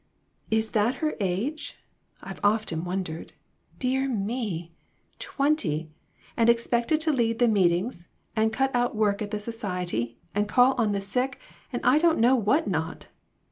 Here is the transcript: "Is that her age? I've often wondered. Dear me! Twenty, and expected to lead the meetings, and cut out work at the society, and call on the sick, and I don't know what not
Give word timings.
"Is 0.49 0.71
that 0.71 0.95
her 0.95 1.13
age? 1.19 1.77
I've 2.23 2.39
often 2.43 2.83
wondered. 2.85 3.33
Dear 3.77 4.09
me! 4.09 4.71
Twenty, 5.19 5.91
and 6.35 6.49
expected 6.49 6.99
to 7.01 7.13
lead 7.13 7.37
the 7.37 7.47
meetings, 7.47 8.07
and 8.35 8.51
cut 8.51 8.73
out 8.73 8.95
work 8.95 9.21
at 9.21 9.29
the 9.29 9.37
society, 9.37 10.17
and 10.33 10.49
call 10.49 10.73
on 10.79 10.93
the 10.93 11.01
sick, 11.01 11.39
and 11.71 11.85
I 11.85 11.99
don't 11.99 12.17
know 12.17 12.35
what 12.35 12.67
not 12.67 13.09